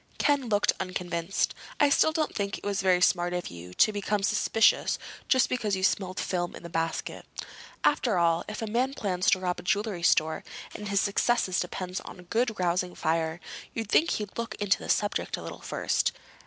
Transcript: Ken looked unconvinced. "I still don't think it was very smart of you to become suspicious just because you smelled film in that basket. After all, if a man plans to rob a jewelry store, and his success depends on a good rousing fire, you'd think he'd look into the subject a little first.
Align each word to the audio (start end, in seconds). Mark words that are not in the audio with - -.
Ken 0.17 0.49
looked 0.49 0.73
unconvinced. 0.79 1.53
"I 1.79 1.89
still 1.91 2.11
don't 2.11 2.33
think 2.33 2.57
it 2.57 2.63
was 2.63 2.81
very 2.81 3.01
smart 3.01 3.33
of 3.33 3.49
you 3.49 3.71
to 3.75 3.93
become 3.93 4.23
suspicious 4.23 4.97
just 5.27 5.47
because 5.47 5.75
you 5.75 5.83
smelled 5.83 6.19
film 6.19 6.55
in 6.55 6.63
that 6.63 6.69
basket. 6.71 7.23
After 7.83 8.17
all, 8.17 8.43
if 8.49 8.63
a 8.63 8.65
man 8.65 8.95
plans 8.95 9.29
to 9.29 9.39
rob 9.39 9.59
a 9.59 9.61
jewelry 9.61 10.01
store, 10.01 10.43
and 10.73 10.87
his 10.89 11.01
success 11.01 11.47
depends 11.59 11.99
on 12.01 12.19
a 12.19 12.23
good 12.23 12.59
rousing 12.59 12.95
fire, 12.95 13.39
you'd 13.75 13.89
think 13.91 14.09
he'd 14.09 14.39
look 14.39 14.55
into 14.55 14.79
the 14.79 14.89
subject 14.89 15.37
a 15.37 15.43
little 15.43 15.61
first. 15.61 16.13